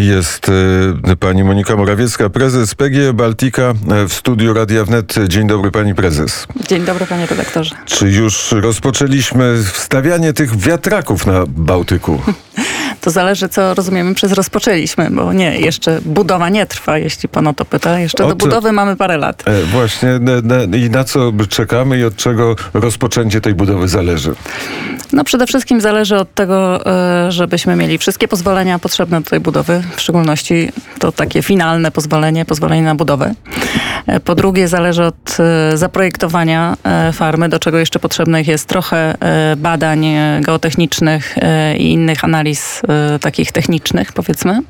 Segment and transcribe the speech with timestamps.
[0.00, 3.74] Jest y, pani Monika Morawiecka, prezes PGE Baltica
[4.08, 5.14] w studiu Radia Wnet.
[5.28, 6.46] Dzień dobry pani prezes.
[6.68, 7.74] Dzień dobry panie redaktorze.
[7.84, 12.20] Czy już rozpoczęliśmy wstawianie tych wiatraków na Bałtyku?
[13.00, 17.54] To zależy, co rozumiemy przez rozpoczęliśmy, bo nie, jeszcze budowa nie trwa, jeśli pan o
[17.54, 17.98] to pyta.
[17.98, 19.42] Jeszcze do budowy mamy parę lat.
[19.46, 24.34] E, właśnie na, na, i na co czekamy i od czego rozpoczęcie tej budowy zależy?
[25.12, 26.86] No przede wszystkim zależy od tego,
[27.26, 30.68] e, żebyśmy mieli wszystkie pozwolenia potrzebne do tej budowy, w szczególności
[30.98, 33.34] to takie finalne pozwolenie, pozwolenie na budowę.
[34.06, 36.76] E, po drugie zależy od e, zaprojektowania
[37.12, 39.14] farmy, do czego jeszcze potrzebnych jest trochę
[39.56, 40.06] badań
[40.40, 41.36] geotechnicznych
[41.78, 42.82] i innych analiz
[43.20, 44.60] takich technicznych, powiedzmy.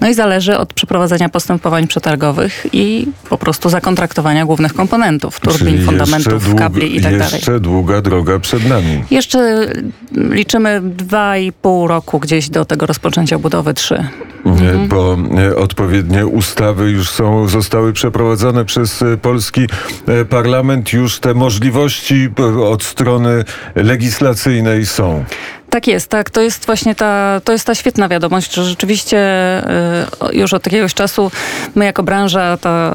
[0.00, 6.54] No i zależy od przeprowadzenia postępowań przetargowych i po prostu zakontraktowania głównych komponentów, turbin, fundamentów,
[6.54, 7.34] kabli i tak dalej.
[7.34, 9.04] Jeszcze długa droga przed nami.
[9.10, 9.66] Jeszcze
[10.12, 14.06] liczymy dwa i pół roku gdzieś do tego rozpoczęcia budowy trzy.
[14.46, 14.63] Mhm.
[14.88, 19.66] Bo e, odpowiednie ustawy już są, zostały przeprowadzone przez e, polski
[20.06, 20.92] e, parlament.
[20.92, 22.28] Już te możliwości
[22.64, 25.24] od strony legislacyjnej są.
[25.74, 26.30] Tak jest, tak.
[26.30, 29.18] To jest właśnie ta, to jest ta świetna wiadomość, że rzeczywiście
[30.30, 31.30] y, już od jakiegoś czasu
[31.74, 32.92] my jako branża ta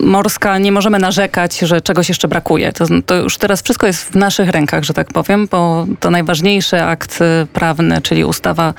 [0.00, 2.72] y, morska nie możemy narzekać, że czegoś jeszcze brakuje.
[2.72, 6.82] To, to, już teraz wszystko jest w naszych rękach, że tak powiem, bo to najważniejszy
[6.82, 8.74] akt y, prawny, czyli ustawa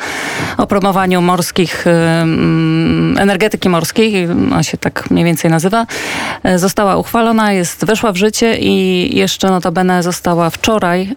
[0.58, 5.86] o promowaniu morskich, mm, energetyki morskiej, ona się tak mniej więcej nazywa,
[6.56, 11.16] została uchwalona, jest, weszła w życie i jeszcze notabene została wczoraj,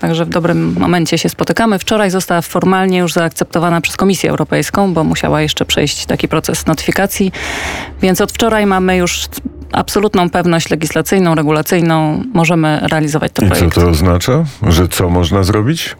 [0.00, 1.78] także w dobrym momencie się spotkała spotykamy.
[1.78, 7.32] Wczoraj została formalnie już zaakceptowana przez Komisję Europejską, bo musiała jeszcze przejść taki proces notyfikacji.
[8.02, 9.24] Więc od wczoraj mamy już
[9.72, 12.22] absolutną pewność legislacyjną, regulacyjną.
[12.34, 13.74] Możemy realizować to I projekt.
[13.74, 14.44] co to oznacza?
[14.68, 15.96] Że co można zrobić?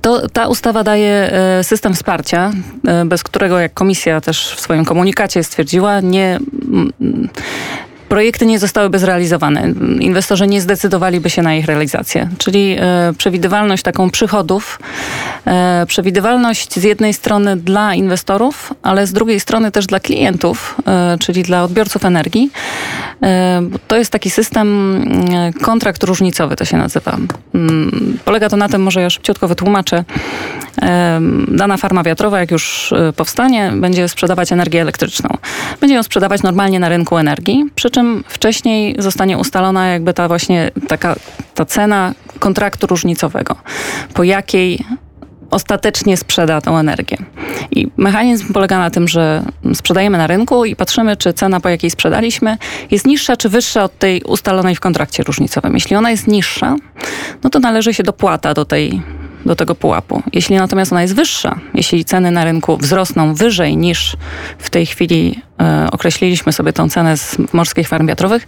[0.00, 2.52] To, ta ustawa daje e, system wsparcia,
[2.86, 6.38] e, bez którego, jak komisja też w swoim komunikacie stwierdziła, nie
[8.14, 9.72] projekty nie zostałyby zrealizowane.
[10.00, 12.28] Inwestorzy nie zdecydowaliby się na ich realizację.
[12.38, 14.78] Czyli e, przewidywalność taką przychodów,
[15.46, 21.16] e, przewidywalność z jednej strony dla inwestorów, ale z drugiej strony też dla klientów, e,
[21.18, 22.50] czyli dla odbiorców energii.
[23.88, 24.68] To jest taki system
[25.62, 27.16] kontrakt różnicowy, to się nazywa.
[27.54, 30.04] Mm, polega to na tym, może ja szybciutko wytłumaczę.
[31.48, 35.28] Dana farma wiatrowa, jak już powstanie, będzie sprzedawać energię elektryczną.
[35.80, 40.28] Będzie ją sprzedawać normalnie na rynku energii, przy czym czym wcześniej zostanie ustalona jakby ta
[40.28, 41.16] właśnie taka
[41.54, 43.56] ta cena kontraktu różnicowego,
[44.14, 44.84] po jakiej
[45.50, 47.16] ostatecznie sprzeda tą energię.
[47.70, 49.42] I mechanizm polega na tym, że
[49.74, 52.56] sprzedajemy na rynku i patrzymy, czy cena, po jakiej sprzedaliśmy,
[52.90, 55.74] jest niższa czy wyższa od tej ustalonej w kontrakcie różnicowym.
[55.74, 56.76] Jeśli ona jest niższa,
[57.42, 59.02] no to należy się dopłata do tej
[59.46, 60.22] do tego pułapu.
[60.32, 64.16] Jeśli natomiast ona jest wyższa, jeśli ceny na rynku wzrosną wyżej niż
[64.58, 68.46] w tej chwili e, określiliśmy sobie tą cenę z morskich farm wiatrowych,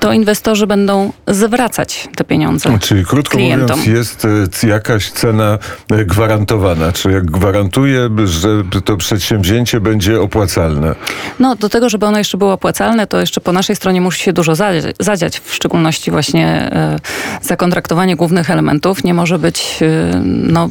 [0.00, 2.78] to inwestorzy będą zwracać te pieniądze.
[2.80, 3.78] Czyli krótko klientom.
[3.78, 4.26] mówiąc, jest
[4.64, 5.58] e, jakaś cena
[5.90, 6.92] e, gwarantowana.
[6.92, 8.48] Czy jak gwarantuje, że
[8.84, 10.94] to przedsięwzięcie będzie opłacalne?
[11.38, 14.32] No, do tego, żeby ono jeszcze było opłacalne, to jeszcze po naszej stronie musi się
[14.32, 14.54] dużo
[15.00, 16.96] zadziać, w szczególności właśnie e,
[17.42, 19.78] zakontraktowanie głównych elementów nie może być,
[20.24, 20.68] no,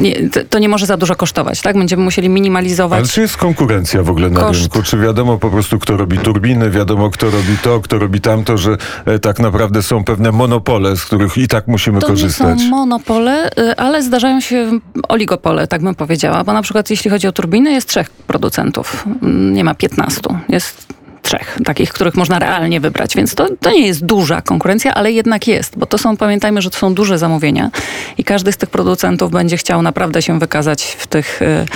[0.00, 0.16] nie,
[0.50, 1.78] to nie może za dużo kosztować, tak?
[1.78, 2.98] Będziemy musieli minimalizować.
[2.98, 4.60] Ale czy jest konkurencja w ogóle na koszt.
[4.60, 4.82] rynku?
[4.82, 8.67] Czy wiadomo po prostu, kto robi turbiny, wiadomo, kto robi to, kto robi tamto, że
[8.68, 12.46] że e, tak naprawdę są pewne monopole, z których i tak musimy to korzystać.
[12.46, 14.70] To nie są monopole, y, ale zdarzają się
[15.08, 19.54] oligopole, tak bym powiedziała, bo na przykład jeśli chodzi o turbiny, jest trzech producentów, mm,
[19.54, 20.36] nie ma piętnastu.
[20.48, 20.97] Jest
[21.28, 25.46] trzech, takich, których można realnie wybrać, więc to, to nie jest duża konkurencja, ale jednak
[25.46, 27.70] jest, bo to są, pamiętajmy, że to są duże zamówienia
[28.18, 31.66] i każdy z tych producentów będzie chciał naprawdę się wykazać w tych, y,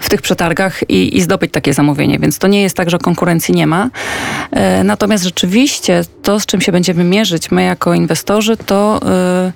[0.00, 3.54] w tych przetargach i, i zdobyć takie zamówienie, więc to nie jest tak, że konkurencji
[3.54, 3.90] nie ma.
[4.50, 9.00] E, natomiast rzeczywiście to, z czym się będziemy mierzyć my jako inwestorzy, to
[9.48, 9.52] y,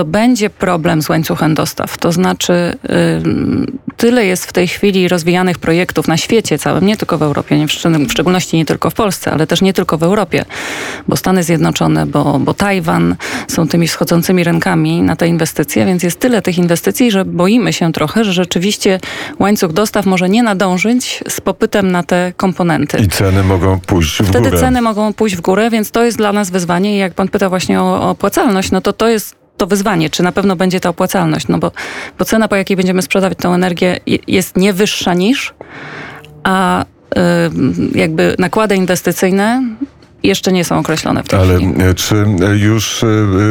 [0.00, 1.98] to będzie problem z łańcuchem dostaw.
[1.98, 7.18] To znaczy, y, tyle jest w tej chwili rozwijanych projektów na świecie całym, nie tylko
[7.18, 7.72] w Europie, nie w,
[8.12, 10.44] szczególności nie tylko w Polsce, ale też nie tylko w Europie,
[11.08, 13.16] bo Stany Zjednoczone, bo, bo Tajwan
[13.48, 17.92] są tymi wschodzącymi rynkami na te inwestycje, więc jest tyle tych inwestycji, że boimy się
[17.92, 19.00] trochę, że rzeczywiście
[19.38, 22.98] łańcuch dostaw może nie nadążyć z popytem na te komponenty.
[22.98, 24.50] I ceny mogą pójść w Wtedy górę.
[24.50, 27.28] Wtedy ceny mogą pójść w górę, więc to jest dla nas wyzwanie i jak pan
[27.28, 30.80] pyta właśnie o, o opłacalność, no to to jest to wyzwanie, czy na pewno będzie
[30.80, 31.72] ta opłacalność, no bo,
[32.18, 35.54] bo cena, po jakiej będziemy sprzedawać tą energię jest nie wyższa niż,
[36.42, 36.84] a
[37.94, 39.62] jakby nakłady inwestycyjne
[40.22, 41.82] jeszcze nie są określone w tej Ale chwili.
[41.82, 43.06] e, czy e, już e,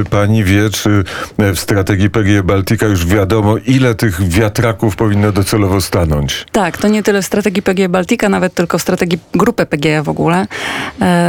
[0.10, 1.04] pani wie, czy
[1.38, 6.45] w strategii PGE Baltica już wiadomo, ile tych wiatraków powinno docelowo stanąć?
[6.51, 10.10] Tak, to nie tyle w strategii PGE Baltica, nawet tylko w strategii grupy PGE w
[10.10, 10.45] ogóle.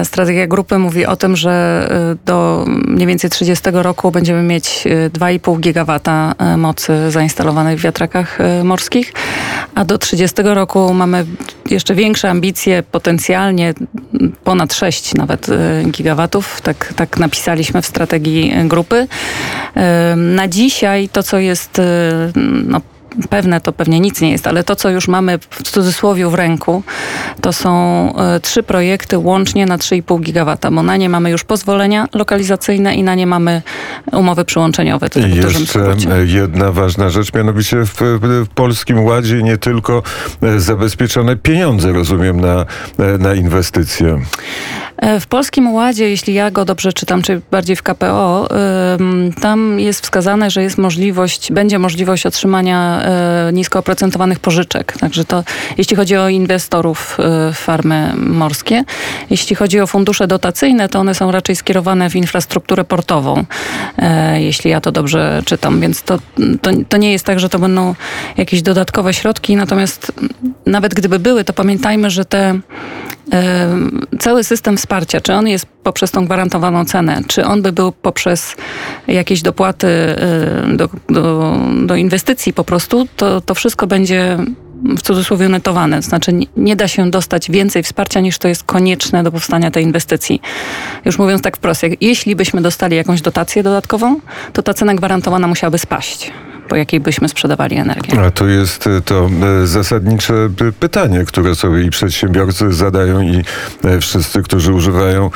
[0.05, 1.89] Strategia grupy mówi o tym, że
[2.27, 9.13] do mniej więcej 30 roku będziemy mieć e, 2,5 gigawata mocy zainstalowanej w wiatrakach morskich,
[9.75, 11.27] a do 30 roku mamy
[11.71, 13.75] jeszcze większe ambicje, potencjalnie
[14.45, 16.61] ponad 6 nawet e, gigawatów.
[16.61, 19.07] Tak, tak napisaliśmy w strategii e, grupy.
[19.77, 21.81] E, Na dzisiaj to, co jest
[22.67, 22.81] no,
[23.31, 26.83] pewne to pewnie nic nie jest, ale to, co już mamy w cudzysłowie w ręku,
[27.41, 27.71] to są
[28.17, 33.03] e, trzy projekty łącznie na 3,5 gigawata, bo na nie mamy już pozwolenia lokalizacyjne i
[33.03, 33.63] na nie mamy
[34.13, 35.11] umowy przyłączeniowe.
[35.11, 40.03] Tak jeszcze e, jedna ważna rzecz, mianowicie w, w Polskim Ładzie nie tylko
[40.43, 42.67] e, zabezpieczone pieniądze, rozumiem, na,
[43.19, 44.21] na inwestycje.
[45.01, 48.49] E, W Polskim Ładzie, jeśli ja go dobrze czytam, czy bardziej w KPO,
[49.41, 54.95] tam jest wskazane, że jest możliwość, będzie możliwość otrzymania e, nisko oprocentowanych pożyczek.
[55.01, 55.45] Także to,
[55.79, 58.85] jeśli chodzi o inwestorów e, farmy morskie.
[59.31, 63.45] Jeśli chodzi o fundusze dotacyjne, to one są raczej skierowane w infrastrukturę portową,
[64.35, 65.81] jeśli ja to dobrze czytam.
[65.81, 66.19] Więc to,
[66.63, 67.95] to, to nie jest tak, że to będą
[68.37, 70.13] jakieś dodatkowe środki, natomiast
[70.67, 72.61] nawet gdyby były, to pamiętajmy, że te
[74.19, 78.57] cały system wsparcia, czy on jest poprzez tą gwarantowaną cenę, czy on by był poprzez
[79.07, 81.57] jakieś dopłaty y, do, do,
[81.87, 84.39] do inwestycji po prostu, to, to wszystko będzie
[84.83, 86.03] w cudzysłowie netowane.
[86.03, 90.41] Znaczy nie, da się dostać więcej wsparcia niż to jest konieczne do powstania tej inwestycji.
[91.05, 94.21] Już mówiąc tak wprost, jak, jeśli byśmy dostali jakąś dotację dodatkową,
[94.53, 96.33] to ta cena gwarantowana musiałaby spaść,
[96.71, 98.21] po jakiej byśmy sprzedawali energię.
[98.21, 99.31] A to jest e, to
[99.63, 100.35] e, zasadnicze
[100.81, 103.43] pytanie, które sobie i przedsiębiorcy zadają i
[103.85, 105.31] e, wszyscy, którzy używają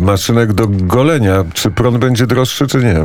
[0.00, 1.44] maszynek do golenia.
[1.54, 2.98] Czy prąd będzie droższy, czy nie?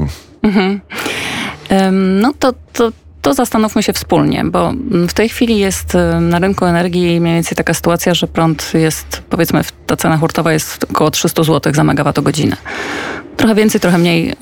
[1.71, 2.91] Ym, No to, to,
[3.27, 7.33] to zastanówmy się wspólnie, bo mm, w tej chwili jest y, na rynku energii mniej
[7.33, 11.83] więcej taka sytuacja, że prąd jest, powiedzmy, ta cena hurtowa jest około 300 zł za
[11.83, 12.57] megawattogodzinę.
[13.37, 14.29] Trochę więcej, trochę mniej.
[14.29, 14.33] y,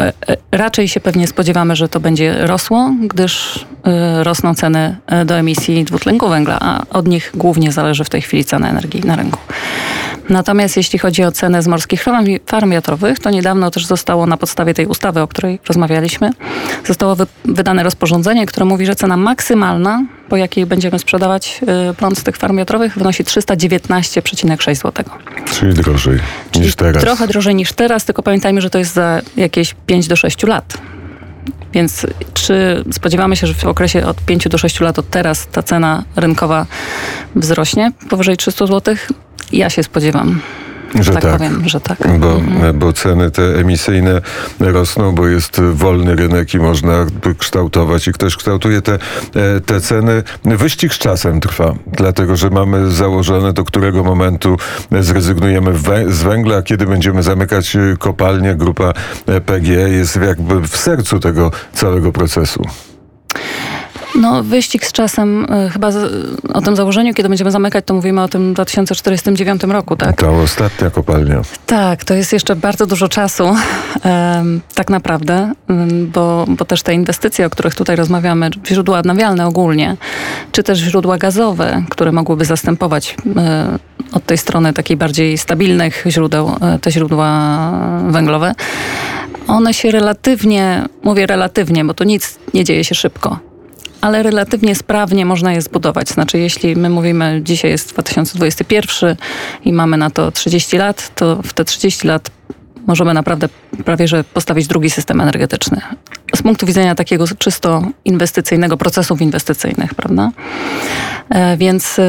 [0.00, 5.24] y, y, Raczej się pewnie spodziewamy, że to będzie rosło, gdyż y, rosną ceny y,
[5.24, 9.16] do emisji dwutlenku węgla, a od nich głównie zależy w tej chwili cena energii na
[9.16, 9.38] rynku.
[10.28, 14.36] Natomiast jeśli chodzi o cenę z morskich farm, farm wiatrowych, to niedawno też zostało na
[14.36, 16.30] podstawie tej ustawy, o której rozmawialiśmy,
[16.86, 21.60] zostało wy, wydane rozporządzenie, które mówi, że cena maksymalna, po jakiej będziemy sprzedawać
[21.90, 25.04] y, prąd z tych farm wiatrowych, wynosi 319,6 zł.
[25.52, 26.20] Czyli drożej
[26.60, 27.02] niż teraz.
[27.02, 30.78] Trochę drożej niż teraz, tylko pamiętajmy, że to jest za jakieś 5 do 6 lat.
[31.72, 35.62] Więc czy spodziewamy się, że w okresie od 5 do 6 lat od teraz ta
[35.62, 36.66] cena rynkowa
[37.36, 38.96] wzrośnie powyżej 300 zł?
[39.52, 40.40] Ja się spodziewam.
[41.00, 41.32] Że tak, tak.
[41.32, 41.98] powiem, że tak.
[42.18, 42.40] Bo,
[42.74, 44.20] bo ceny te emisyjne
[44.60, 47.06] rosną, bo jest wolny rynek i można
[47.38, 50.22] kształtować i ktoś kształtuje te, e, te ceny.
[50.44, 54.56] Wyścig z czasem trwa, dlatego że mamy założone, do którego momentu
[55.00, 55.72] zrezygnujemy
[56.08, 58.54] z węgla, a kiedy będziemy zamykać kopalnie.
[58.54, 58.92] Grupa
[59.26, 62.66] e, PGE jest jakby w sercu tego całego procesu.
[64.14, 65.90] No, wyścig z czasem, y, chyba
[66.54, 70.16] o tym założeniu, kiedy będziemy zamykać, to mówimy o tym 2049 roku, tak?
[70.16, 71.42] Ta ostatnia kopalnia.
[71.66, 73.44] Tak, to jest jeszcze bardzo dużo czasu,
[74.74, 75.52] tak naprawdę,
[76.06, 79.96] bo, bo też te inwestycje, o których tutaj rozmawiamy, źródła odnawialne ogólnie,
[80.52, 83.78] czy też źródła gazowe, które mogłyby zastępować e,
[84.12, 87.70] od tej strony takiej bardziej stabilnych źródeł, e, te źródła
[88.08, 88.54] węglowe,
[89.48, 93.51] one się relatywnie, mówię relatywnie, bo to nic nie dzieje się szybko.
[94.02, 96.08] Ale relatywnie sprawnie można je zbudować.
[96.08, 99.16] Znaczy, jeśli my mówimy, dzisiaj jest 2021
[99.64, 102.30] i mamy na to 30 lat, to w te 30 lat
[102.86, 103.48] możemy naprawdę
[103.84, 105.80] prawie że postawić drugi system energetyczny.
[106.36, 110.30] Z punktu widzenia takiego czysto inwestycyjnego, procesów inwestycyjnych, prawda?
[111.30, 112.00] E, Więc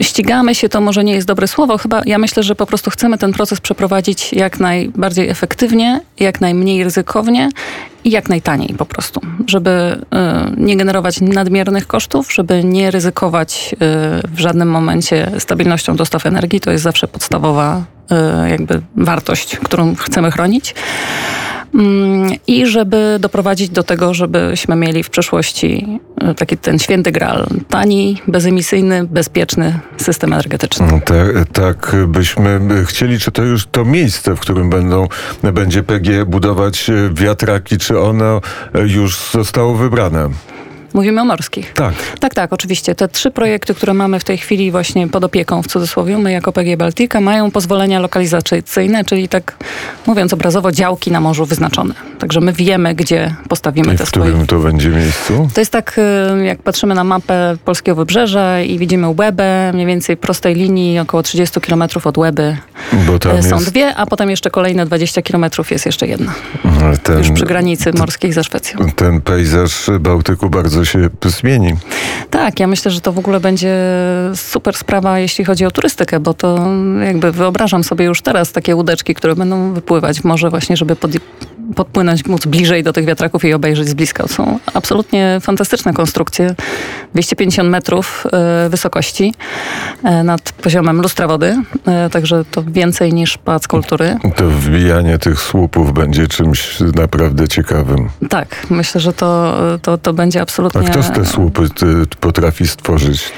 [0.00, 1.78] ścigamy się, to może nie jest dobre słowo.
[1.78, 6.84] Chyba ja myślę, że po prostu chcemy ten proces przeprowadzić jak najbardziej efektywnie, jak najmniej
[6.84, 7.48] ryzykownie
[8.04, 13.76] i jak najtaniej po prostu, żeby y, nie generować nadmiernych kosztów, żeby nie ryzykować y,
[14.28, 16.60] w żadnym momencie stabilnością dostaw energii.
[16.60, 17.93] To jest zawsze podstawowa
[18.50, 20.74] jakby wartość, którą chcemy chronić.
[21.74, 27.46] Mm, I żeby doprowadzić do tego, żebyśmy mieli w przyszłości y, taki ten święty graal.
[27.68, 31.00] Tani, bezemisyjny, bezpieczny system energetyczny.
[31.04, 35.08] Tak, tak byśmy chcieli, czy to już to miejsce, w którym będą,
[35.42, 38.40] będzie PG budować wiatraki, czy ono
[38.84, 40.28] już zostało wybrane?
[40.94, 41.72] Mówimy o morskich.
[41.72, 41.94] Tak.
[42.20, 42.94] Tak, tak, oczywiście.
[42.94, 46.52] Te trzy projekty, które mamy w tej chwili właśnie pod opieką, w cudzysłowie, my jako
[46.52, 49.56] PG Baltica, mają pozwolenia lokalizacyjne, czyli tak
[50.06, 51.94] mówiąc obrazowo, działki na morzu wyznaczone.
[52.18, 54.46] Także my wiemy, gdzie postawimy I te w którym swoje...
[54.46, 55.48] to będzie miejscu?
[55.54, 56.00] To jest tak,
[56.40, 61.22] y, jak patrzymy na mapę polskiego wybrzeża i widzimy Łebę, mniej więcej prostej linii, około
[61.22, 62.56] 30 km od Łeby
[63.38, 66.34] y, są jest dwie, a potem jeszcze kolejne 20 km jest jeszcze jedna.
[67.02, 68.78] ten, Już przy granicy morskiej ze Szwecją.
[68.96, 71.72] ten pejzaż Bałtyku bardzo się zmieni.
[72.30, 73.76] Tak, ja myślę, że to w ogóle będzie
[74.34, 76.68] super sprawa, jeśli chodzi o turystykę, bo to
[77.04, 81.10] jakby wyobrażam sobie już teraz takie łódeczki, które będą wypływać w morze właśnie, żeby pod,
[81.74, 84.28] podpłynąć, móc bliżej do tych wiatraków i obejrzeć z bliska.
[84.28, 86.54] Są absolutnie fantastyczne konstrukcje.
[87.14, 89.34] 250 metrów e, wysokości
[90.04, 91.56] e, nad poziomem lustra wody,
[91.86, 94.16] e, także to więcej niż Pałac Kultury.
[94.36, 98.08] To wbijanie tych słupów będzie czymś naprawdę ciekawym.
[98.30, 100.82] Tak, myślę, że to, to, to będzie A absolutnie...
[100.82, 101.68] kto z te słupy
[102.20, 103.32] potrafi stworzyć?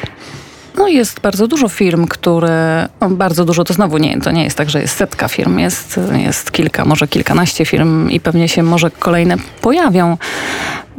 [0.77, 4.71] No jest bardzo dużo firm, które, bardzo dużo to znowu nie, to nie jest tak,
[4.71, 9.37] że jest setka firm, jest, jest kilka, może kilkanaście firm i pewnie się może kolejne
[9.61, 10.17] pojawią.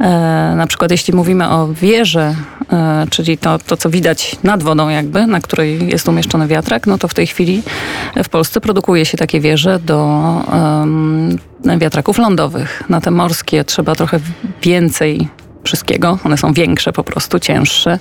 [0.00, 2.34] E, na przykład jeśli mówimy o wieży,
[2.72, 6.98] e, czyli to, to, co widać nad wodą jakby, na której jest umieszczony wiatrak, no
[6.98, 7.62] to w tej chwili
[8.24, 10.08] w Polsce produkuje się takie wieże do
[11.78, 12.82] wiatraków lądowych.
[12.88, 14.20] Na te morskie trzeba trochę
[14.62, 15.28] więcej
[15.68, 16.18] wszystkiego.
[16.24, 17.98] One są większe, po prostu cięższe.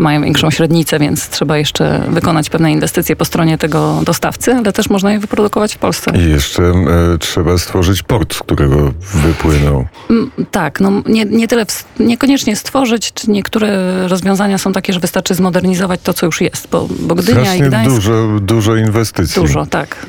[0.00, 4.90] Mają większą średnicę, więc trzeba jeszcze wykonać pewne inwestycje po stronie tego dostawcy, ale też
[4.90, 6.10] można je wyprodukować w Polsce.
[6.14, 9.84] I jeszcze e, trzeba stworzyć port, z którego wypłyną.
[10.10, 13.68] Mm, Tak, no nie, nie tyle, ws- niekoniecznie stworzyć, czy niektóre
[14.08, 17.94] rozwiązania są takie, że wystarczy zmodernizować to, co już jest, bo, bo Gdynia i Gdańsk...
[17.94, 19.42] dużo, dużo inwestycji.
[19.42, 20.06] Dużo, tak.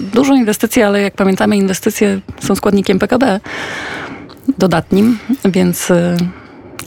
[0.00, 3.40] Dużo inwestycji, ale jak pamiętamy, inwestycje są składnikiem PKB
[4.58, 6.16] dodatnim, więc y,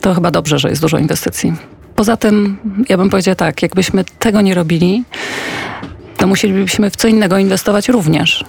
[0.01, 1.53] to chyba dobrze, że jest dużo inwestycji.
[1.95, 2.57] Poza tym,
[2.89, 5.03] ja bym powiedziała tak, jakbyśmy tego nie robili,
[6.17, 8.45] to musielibyśmy w co innego inwestować również.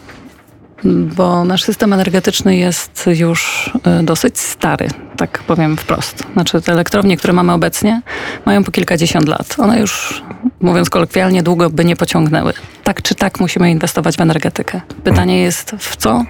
[0.84, 6.22] Bo nasz system energetyczny jest już y, dosyć stary, tak powiem wprost.
[6.32, 8.02] Znaczy te elektrownie, które mamy obecnie,
[8.46, 9.54] mają po kilkadziesiąt lat.
[9.58, 10.22] One już,
[10.60, 12.52] mówiąc kolokwialnie, długo by nie pociągnęły.
[12.84, 14.80] Tak czy tak musimy inwestować w energetykę.
[15.04, 16.24] Pytanie jest w co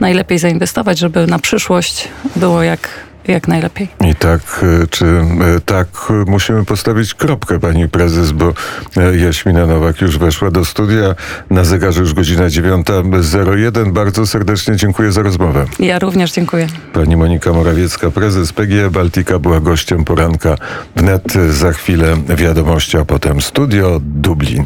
[0.00, 2.88] najlepiej zainwestować, żeby na przyszłość było jak,
[3.28, 3.88] jak najlepiej.
[4.10, 4.40] I tak,
[4.82, 5.88] e, czy e, tak
[6.26, 8.52] musimy postawić kropkę, pani prezes, bo
[8.96, 11.14] e, Jaśmina Nowak już weszła do studia.
[11.50, 13.92] Na zegarze już godzina 9.01.
[13.92, 15.64] Bardzo serdecznie dziękuję za rozmowę.
[15.78, 16.66] Ja również dziękuję.
[16.92, 20.56] Pani Monika Morawiecka, prezes PGE Baltica, była gościem poranka
[20.96, 21.32] wnet.
[21.50, 24.64] Za chwilę wiadomości, a potem studio Dublin.